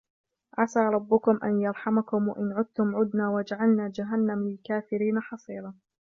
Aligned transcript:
عسى 0.57 0.79
ربكم 0.79 1.39
أن 1.43 1.61
يرحمكم 1.61 2.27
وإن 2.27 2.51
عدتم 2.51 2.95
عدنا 2.95 3.29
وجعلنا 3.29 3.91
جهنم 3.95 4.43
للكافرين 4.49 5.19
حصيرا 5.19 5.73